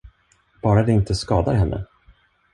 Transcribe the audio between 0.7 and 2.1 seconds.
det inte skadar henne?